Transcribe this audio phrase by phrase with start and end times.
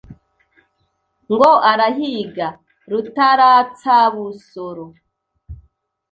[1.31, 2.47] Ngo arahiga
[2.89, 4.85] rutaratsabusoro